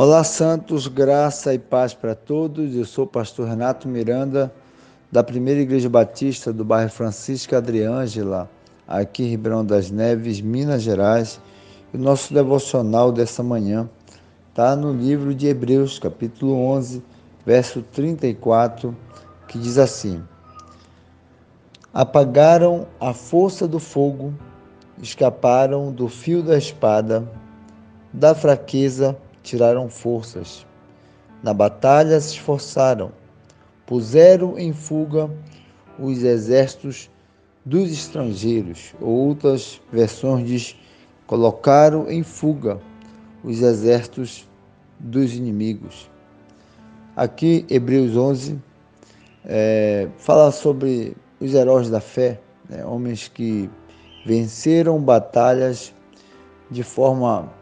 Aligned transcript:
Olá, 0.00 0.22
Santos, 0.22 0.86
graça 0.86 1.52
e 1.52 1.58
paz 1.58 1.92
para 1.92 2.14
todos. 2.14 2.72
Eu 2.72 2.84
sou 2.84 3.04
o 3.04 3.08
pastor 3.08 3.48
Renato 3.48 3.88
Miranda, 3.88 4.54
da 5.10 5.24
Primeira 5.24 5.60
Igreja 5.60 5.88
Batista 5.88 6.52
do 6.52 6.64
bairro 6.64 6.88
Francisco 6.88 7.56
Adriângela, 7.56 8.48
aqui 8.86 9.24
em 9.24 9.30
Ribeirão 9.30 9.64
das 9.64 9.90
Neves, 9.90 10.40
Minas 10.40 10.82
Gerais. 10.82 11.40
O 11.92 11.98
nosso 11.98 12.32
devocional 12.32 13.10
dessa 13.10 13.42
manhã 13.42 13.90
está 14.50 14.76
no 14.76 14.92
livro 14.92 15.34
de 15.34 15.48
Hebreus, 15.48 15.98
capítulo 15.98 16.54
11, 16.54 17.02
verso 17.44 17.82
34, 17.82 18.96
que 19.48 19.58
diz 19.58 19.78
assim: 19.78 20.22
Apagaram 21.92 22.86
a 23.00 23.12
força 23.12 23.66
do 23.66 23.80
fogo, 23.80 24.32
escaparam 25.02 25.90
do 25.90 26.06
fio 26.06 26.40
da 26.40 26.56
espada, 26.56 27.28
da 28.12 28.32
fraqueza 28.32 29.18
tiraram 29.42 29.88
forças. 29.88 30.66
Na 31.42 31.54
batalha 31.54 32.20
se 32.20 32.34
esforçaram, 32.34 33.12
puseram 33.86 34.58
em 34.58 34.72
fuga 34.72 35.30
os 35.98 36.22
exércitos 36.22 37.10
dos 37.64 37.90
estrangeiros. 37.90 38.94
Outras 39.00 39.80
versões 39.92 40.46
diz 40.46 40.76
colocaram 41.26 42.10
em 42.10 42.22
fuga 42.22 42.80
os 43.44 43.60
exércitos 43.60 44.48
dos 44.98 45.34
inimigos. 45.34 46.10
Aqui, 47.14 47.66
Hebreus 47.68 48.16
11 48.16 48.58
é, 49.44 50.08
fala 50.18 50.50
sobre 50.50 51.16
os 51.40 51.54
heróis 51.54 51.90
da 51.90 52.00
fé, 52.00 52.40
né, 52.68 52.84
homens 52.84 53.28
que 53.28 53.70
venceram 54.24 55.00
batalhas 55.00 55.94
de 56.70 56.82
forma 56.82 57.52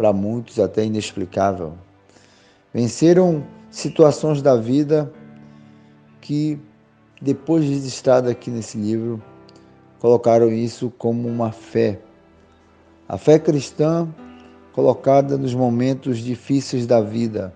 para 0.00 0.14
muitos 0.14 0.58
até 0.58 0.82
inexplicável. 0.82 1.74
Venceram 2.72 3.44
situações 3.70 4.40
da 4.40 4.56
vida 4.56 5.12
que, 6.22 6.58
depois 7.20 7.68
registrado 7.68 8.30
aqui 8.30 8.50
nesse 8.50 8.78
livro, 8.78 9.22
colocaram 9.98 10.50
isso 10.50 10.90
como 10.96 11.28
uma 11.28 11.52
fé. 11.52 12.00
A 13.06 13.18
fé 13.18 13.38
cristã 13.38 14.08
colocada 14.72 15.36
nos 15.36 15.52
momentos 15.52 16.16
difíceis 16.16 16.86
da 16.86 17.02
vida. 17.02 17.54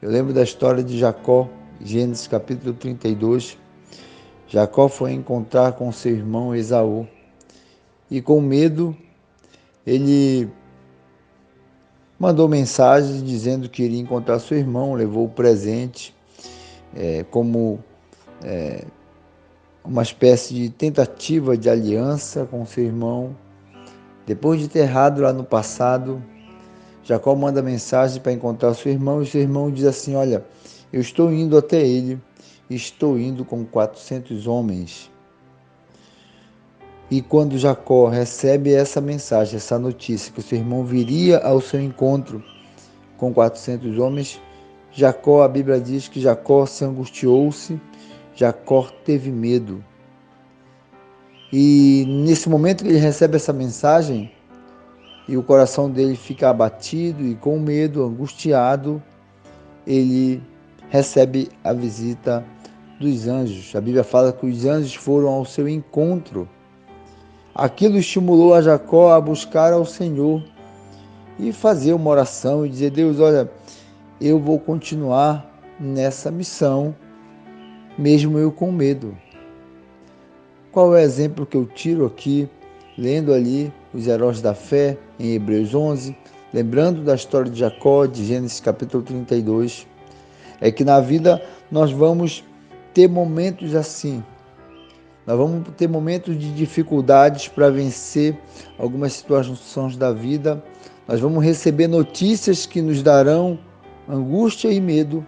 Eu 0.00 0.10
lembro 0.10 0.32
da 0.32 0.42
história 0.42 0.82
de 0.82 0.98
Jacó, 0.98 1.46
Gênesis 1.78 2.26
capítulo 2.26 2.72
32. 2.72 3.58
Jacó 4.48 4.88
foi 4.88 5.12
encontrar 5.12 5.72
com 5.72 5.92
seu 5.92 6.12
irmão 6.12 6.54
Esaú 6.54 7.06
e, 8.10 8.22
com 8.22 8.40
medo, 8.40 8.96
ele 9.86 10.50
mandou 12.18 12.48
mensagem 12.48 13.22
dizendo 13.22 13.68
que 13.68 13.82
iria 13.82 14.00
encontrar 14.00 14.38
seu 14.38 14.56
irmão, 14.56 14.94
levou 14.94 15.26
o 15.26 15.28
presente 15.28 16.14
é, 16.94 17.24
como 17.30 17.78
é, 18.42 18.84
uma 19.84 20.02
espécie 20.02 20.54
de 20.54 20.70
tentativa 20.70 21.56
de 21.56 21.68
aliança 21.68 22.46
com 22.46 22.64
seu 22.64 22.84
irmão. 22.84 23.36
Depois 24.26 24.60
de 24.60 24.68
ter 24.68 24.80
errado 24.80 25.20
lá 25.20 25.32
no 25.32 25.44
passado, 25.44 26.22
Jacó 27.02 27.34
manda 27.34 27.62
mensagem 27.62 28.22
para 28.22 28.32
encontrar 28.32 28.72
seu 28.74 28.90
irmão 28.90 29.22
e 29.22 29.26
seu 29.26 29.42
irmão 29.42 29.70
diz 29.70 29.84
assim: 29.84 30.14
Olha, 30.14 30.44
eu 30.92 31.00
estou 31.00 31.32
indo 31.32 31.58
até 31.58 31.86
ele, 31.86 32.18
estou 32.70 33.18
indo 33.18 33.44
com 33.44 33.64
400 33.64 34.46
homens. 34.46 35.10
E 37.10 37.20
quando 37.20 37.58
Jacó 37.58 38.08
recebe 38.08 38.72
essa 38.72 39.00
mensagem, 39.00 39.56
essa 39.56 39.78
notícia, 39.78 40.32
que 40.32 40.40
seu 40.40 40.58
irmão 40.58 40.84
viria 40.84 41.38
ao 41.38 41.60
seu 41.60 41.80
encontro 41.80 42.42
com 43.16 43.32
400 43.32 43.98
homens, 43.98 44.40
Jacó, 44.90 45.42
a 45.42 45.48
Bíblia 45.48 45.80
diz 45.80 46.08
que 46.08 46.20
Jacó 46.20 46.64
se 46.66 46.84
angustiou-se, 46.84 47.80
Jacó 48.34 48.88
teve 49.04 49.30
medo. 49.30 49.84
E 51.52 52.04
nesse 52.06 52.48
momento 52.48 52.84
que 52.84 52.90
ele 52.90 52.98
recebe 52.98 53.36
essa 53.36 53.52
mensagem, 53.52 54.32
e 55.28 55.36
o 55.36 55.42
coração 55.42 55.90
dele 55.90 56.16
fica 56.16 56.48
abatido 56.50 57.24
e 57.24 57.34
com 57.34 57.58
medo, 57.58 58.04
angustiado, 58.04 59.02
ele 59.86 60.42
recebe 60.90 61.48
a 61.62 61.72
visita 61.72 62.44
dos 63.00 63.26
anjos. 63.26 63.74
A 63.74 63.80
Bíblia 63.80 64.04
fala 64.04 64.32
que 64.32 64.46
os 64.46 64.64
anjos 64.64 64.94
foram 64.94 65.28
ao 65.28 65.44
seu 65.44 65.68
encontro 65.68 66.48
Aquilo 67.54 67.96
estimulou 67.96 68.52
a 68.52 68.60
Jacó 68.60 69.12
a 69.12 69.20
buscar 69.20 69.72
ao 69.72 69.84
Senhor 69.84 70.42
e 71.38 71.52
fazer 71.52 71.92
uma 71.92 72.10
oração 72.10 72.66
e 72.66 72.68
dizer: 72.68 72.90
Deus, 72.90 73.20
olha, 73.20 73.48
eu 74.20 74.40
vou 74.40 74.58
continuar 74.58 75.48
nessa 75.78 76.32
missão, 76.32 76.94
mesmo 77.96 78.38
eu 78.38 78.50
com 78.50 78.72
medo. 78.72 79.16
Qual 80.72 80.96
é 80.96 81.00
o 81.00 81.04
exemplo 81.04 81.46
que 81.46 81.56
eu 81.56 81.64
tiro 81.64 82.04
aqui, 82.04 82.48
lendo 82.98 83.32
ali 83.32 83.72
os 83.92 84.08
heróis 84.08 84.40
da 84.40 84.52
fé 84.52 84.98
em 85.20 85.34
Hebreus 85.34 85.72
11, 85.76 86.16
lembrando 86.52 87.04
da 87.04 87.14
história 87.14 87.48
de 87.48 87.60
Jacó, 87.60 88.06
de 88.06 88.24
Gênesis 88.24 88.58
capítulo 88.58 89.04
32? 89.04 89.86
É 90.60 90.72
que 90.72 90.84
na 90.84 90.98
vida 90.98 91.40
nós 91.70 91.92
vamos 91.92 92.42
ter 92.92 93.08
momentos 93.08 93.76
assim, 93.76 94.24
nós 95.26 95.38
vamos 95.38 95.66
ter 95.76 95.88
momentos 95.88 96.38
de 96.38 96.52
dificuldades 96.52 97.48
para 97.48 97.70
vencer 97.70 98.38
algumas 98.78 99.14
situações 99.14 99.96
da 99.96 100.12
vida. 100.12 100.62
Nós 101.08 101.18
vamos 101.18 101.42
receber 101.42 101.88
notícias 101.88 102.66
que 102.66 102.82
nos 102.82 103.02
darão 103.02 103.58
angústia 104.06 104.70
e 104.70 104.80
medo, 104.80 105.26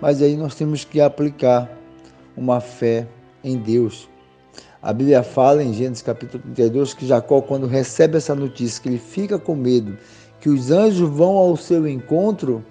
mas 0.00 0.22
aí 0.22 0.36
nós 0.36 0.54
temos 0.54 0.84
que 0.84 1.00
aplicar 1.00 1.68
uma 2.36 2.60
fé 2.60 3.08
em 3.42 3.56
Deus. 3.56 4.08
A 4.80 4.92
Bíblia 4.92 5.24
fala 5.24 5.62
em 5.62 5.72
Gênesis 5.72 6.02
capítulo 6.02 6.42
32 6.42 6.94
que 6.94 7.06
Jacó, 7.06 7.40
quando 7.40 7.66
recebe 7.66 8.16
essa 8.16 8.34
notícia, 8.34 8.80
que 8.80 8.88
ele 8.88 8.98
fica 8.98 9.38
com 9.38 9.56
medo, 9.56 9.98
que 10.40 10.48
os 10.48 10.70
anjos 10.70 11.08
vão 11.08 11.36
ao 11.36 11.56
seu 11.56 11.86
encontro, 11.86 12.64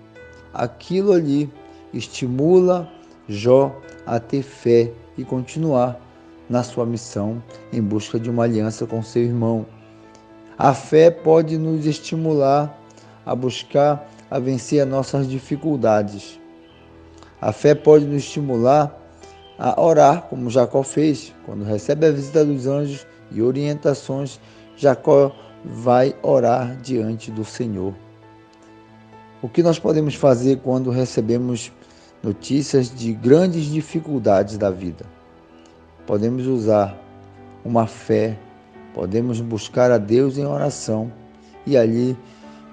aquilo 0.53 1.11
ali 1.11 1.49
estimula 1.93 2.89
Jó 3.27 3.77
a 4.05 4.19
ter 4.19 4.41
fé 4.41 4.91
e 5.17 5.23
continuar 5.23 5.99
na 6.51 6.63
sua 6.63 6.85
missão 6.85 7.41
em 7.71 7.81
busca 7.81 8.19
de 8.19 8.29
uma 8.29 8.43
aliança 8.43 8.85
com 8.85 9.01
seu 9.01 9.23
irmão. 9.23 9.65
A 10.57 10.73
fé 10.73 11.09
pode 11.09 11.57
nos 11.57 11.85
estimular 11.85 12.77
a 13.25 13.33
buscar 13.33 14.05
a 14.29 14.37
vencer 14.37 14.81
as 14.81 14.87
nossas 14.87 15.29
dificuldades. 15.29 16.37
A 17.39 17.53
fé 17.53 17.73
pode 17.73 18.05
nos 18.05 18.23
estimular 18.23 18.97
a 19.57 19.81
orar, 19.81 20.23
como 20.23 20.49
Jacó 20.49 20.83
fez, 20.83 21.33
quando 21.45 21.63
recebe 21.63 22.05
a 22.05 22.11
visita 22.11 22.43
dos 22.43 22.67
anjos 22.67 23.07
e 23.31 23.41
orientações, 23.41 24.37
Jacó 24.75 25.31
vai 25.63 26.13
orar 26.21 26.75
diante 26.81 27.31
do 27.31 27.45
Senhor. 27.45 27.93
O 29.41 29.47
que 29.47 29.63
nós 29.63 29.79
podemos 29.79 30.15
fazer 30.15 30.57
quando 30.57 30.89
recebemos 30.89 31.71
notícias 32.21 32.93
de 32.93 33.13
grandes 33.13 33.65
dificuldades 33.65 34.57
da 34.57 34.69
vida? 34.69 35.20
Podemos 36.05 36.47
usar 36.47 36.97
uma 37.63 37.85
fé, 37.87 38.37
podemos 38.93 39.39
buscar 39.39 39.91
a 39.91 39.97
Deus 39.97 40.37
em 40.37 40.45
oração 40.45 41.11
e 41.65 41.77
ali 41.77 42.17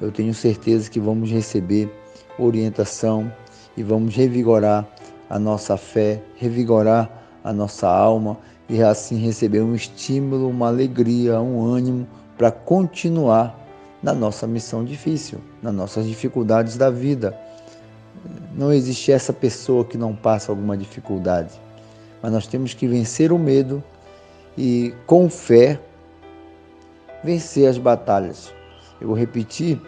eu 0.01 0.11
tenho 0.11 0.33
certeza 0.33 0.91
que 0.91 1.01
vamos 1.01 1.31
receber 1.31 1.93
orientação 2.39 3.31
e 3.77 3.83
vamos 3.83 4.15
revigorar 4.15 4.87
a 5.29 5.39
nossa 5.39 5.77
fé, 5.77 6.23
revigorar 6.37 7.11
a 7.45 7.53
nossa 7.53 7.89
alma 7.89 8.39
e 8.69 8.83
assim 8.83 9.17
receber 9.19 9.61
um 9.61 9.75
estímulo, 9.75 10.49
uma 10.49 10.69
alegria, 10.69 11.41
um 11.41 11.65
ânimo 11.65 12.07
para 12.37 12.51
continuar 12.51 13.59
na 14.03 14.15
nossa 14.15 14.47
missão 14.47 14.85
difícil, 14.85 15.41
nas 15.63 15.75
nossas 15.75 16.07
dificuldades 16.07 16.77
da 16.77 16.91
vida. 16.91 17.39
Não 18.55 18.73
existe 18.73 19.13
essa 19.13 19.33
pessoa 19.33 19.85
que 19.85 19.99
não 19.99 20.15
passa 20.15 20.51
alguma 20.51 20.77
dificuldade 20.77 21.68
mas 22.23 22.33
nós 22.33 22.47
temos 22.47 22.75
que 22.75 22.87
vencer 22.87 23.33
o 23.33 23.39
medo 23.39 23.83
e, 24.57 24.95
com 25.07 25.29
fé, 25.31 25.81
vencer 27.23 27.69
as 27.69 27.79
batalhas. 27.79 28.53
Eu 29.01 29.09
vou 29.09 29.17
repetir 29.17 29.81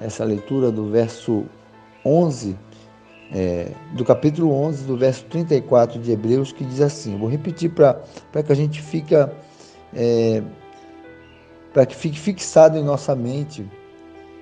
essa 0.00 0.24
leitura 0.24 0.70
do 0.70 0.88
verso 0.88 1.44
11, 2.04 2.56
é, 3.32 3.72
do 3.94 4.04
capítulo 4.04 4.52
11, 4.52 4.84
do 4.84 4.96
verso 4.96 5.24
34 5.26 6.00
de 6.00 6.12
Hebreus, 6.12 6.52
que 6.52 6.64
diz 6.64 6.80
assim: 6.80 7.18
vou 7.18 7.28
repetir 7.28 7.70
para 7.70 8.42
que 8.44 8.52
a 8.52 8.56
gente 8.56 8.80
fica. 8.80 9.32
É, 9.94 10.42
para 11.72 11.86
que 11.86 11.96
fique 11.96 12.18
fixado 12.18 12.76
em 12.76 12.84
nossa 12.84 13.16
mente 13.16 13.66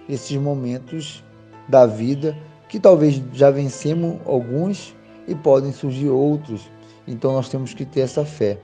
esses 0.08 0.36
momentos 0.36 1.22
da 1.68 1.86
vida 1.86 2.36
que 2.68 2.80
talvez 2.80 3.22
já 3.32 3.50
vencemos 3.50 4.18
alguns 4.26 4.96
e 5.28 5.34
podem 5.34 5.72
surgir 5.72 6.08
outros 6.08 6.68
então 7.10 7.32
nós 7.32 7.48
temos 7.48 7.74
que 7.74 7.84
ter 7.84 8.00
essa 8.00 8.24
fé. 8.24 8.58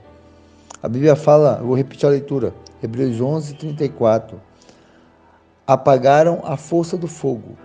A 0.81 0.87
Bíblia 0.87 1.15
fala, 1.15 1.55
vou 1.61 1.75
repetir 1.75 2.05
a 2.05 2.11
leitura, 2.11 2.53
Hebreus 2.81 3.19
11, 3.19 3.55
34. 3.55 4.39
Apagaram 5.65 6.41
a 6.45 6.55
força 6.55 6.95
do 6.97 7.07
fogo, 7.07 7.57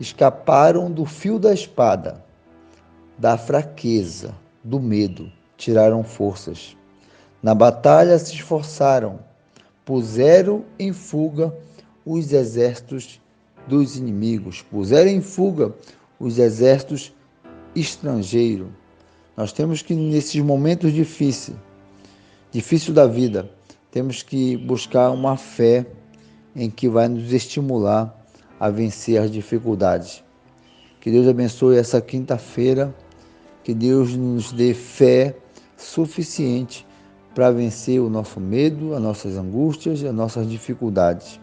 escaparam 0.00 0.90
do 0.90 1.04
fio 1.04 1.38
da 1.38 1.52
espada, 1.52 2.24
da 3.18 3.36
fraqueza, 3.36 4.34
do 4.62 4.80
medo, 4.80 5.30
tiraram 5.58 6.02
forças. 6.02 6.74
Na 7.42 7.54
batalha 7.54 8.18
se 8.18 8.34
esforçaram, 8.34 9.18
puseram 9.84 10.64
em 10.78 10.92
fuga 10.92 11.54
os 12.06 12.32
exércitos 12.32 13.20
dos 13.66 13.98
inimigos, 13.98 14.62
puseram 14.62 15.10
em 15.10 15.20
fuga 15.20 15.74
os 16.18 16.38
exércitos 16.38 17.12
estrangeiros. 17.76 18.68
Nós 19.36 19.52
temos 19.52 19.82
que, 19.82 19.94
nesses 19.94 20.40
momentos 20.40 20.92
difíceis, 20.92 21.56
difícil 22.52 22.94
da 22.94 23.06
vida, 23.06 23.50
temos 23.90 24.22
que 24.22 24.56
buscar 24.56 25.10
uma 25.10 25.36
fé 25.36 25.86
em 26.54 26.70
que 26.70 26.88
vai 26.88 27.08
nos 27.08 27.32
estimular 27.32 28.14
a 28.60 28.70
vencer 28.70 29.20
as 29.20 29.30
dificuldades. 29.30 30.22
Que 31.00 31.10
Deus 31.10 31.26
abençoe 31.26 31.76
essa 31.76 32.00
quinta-feira, 32.00 32.94
que 33.62 33.74
Deus 33.74 34.14
nos 34.14 34.52
dê 34.52 34.72
fé 34.72 35.36
suficiente 35.76 36.86
para 37.34 37.50
vencer 37.50 38.00
o 38.00 38.08
nosso 38.08 38.40
medo, 38.40 38.94
as 38.94 39.02
nossas 39.02 39.36
angústias 39.36 40.00
e 40.00 40.06
as 40.06 40.14
nossas 40.14 40.48
dificuldades. 40.48 41.40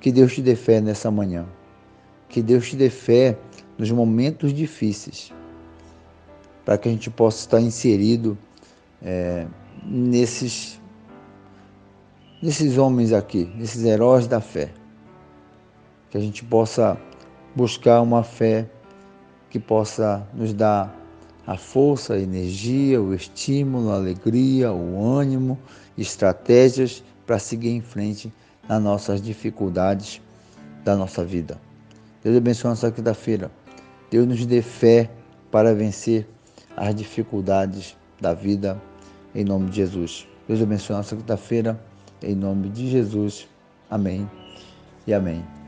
Que 0.00 0.10
Deus 0.10 0.34
te 0.34 0.42
dê 0.42 0.56
fé 0.56 0.80
nessa 0.80 1.10
manhã. 1.10 1.46
Que 2.28 2.42
Deus 2.42 2.70
te 2.70 2.76
dê 2.76 2.88
fé 2.88 3.36
nos 3.78 3.90
momentos 3.90 4.52
difíceis, 4.52 5.32
para 6.64 6.78
que 6.78 6.88
a 6.88 6.92
gente 6.92 7.10
possa 7.10 7.40
estar 7.40 7.60
inserido 7.60 8.36
é, 9.02 9.46
nesses, 9.84 10.80
nesses 12.42 12.78
homens 12.78 13.12
aqui, 13.12 13.50
nesses 13.56 13.84
heróis 13.84 14.26
da 14.26 14.40
fé. 14.40 14.70
Que 16.10 16.18
a 16.18 16.20
gente 16.20 16.44
possa 16.44 16.98
buscar 17.54 18.00
uma 18.00 18.22
fé 18.22 18.66
que 19.50 19.58
possa 19.58 20.26
nos 20.32 20.52
dar 20.52 20.94
a 21.46 21.56
força, 21.56 22.14
a 22.14 22.20
energia, 22.20 23.00
o 23.02 23.14
estímulo, 23.14 23.90
a 23.90 23.96
alegria, 23.96 24.72
o 24.72 25.04
ânimo, 25.04 25.58
estratégias 25.98 27.02
para 27.26 27.38
seguir 27.38 27.70
em 27.70 27.80
frente 27.80 28.32
nas 28.68 28.82
nossas 28.82 29.20
dificuldades 29.20 30.20
da 30.84 30.96
nossa 30.96 31.24
vida. 31.24 31.60
Deus 32.22 32.36
abençoe 32.36 32.70
nossa 32.70 32.90
quinta-feira. 32.90 33.50
Deus 34.10 34.26
nos 34.26 34.46
dê 34.46 34.62
fé 34.62 35.10
para 35.50 35.74
vencer 35.74 36.26
as 36.82 36.96
dificuldades 36.96 37.96
da 38.20 38.34
vida, 38.34 38.80
em 39.32 39.44
nome 39.44 39.70
de 39.70 39.76
Jesus. 39.76 40.26
Deus 40.48 40.60
abençoe 40.60 40.96
nossa 40.96 41.14
quinta-feira, 41.14 41.80
em 42.20 42.34
nome 42.34 42.68
de 42.70 42.90
Jesus. 42.90 43.46
Amém 43.88 44.28
e 45.06 45.14
amém. 45.14 45.61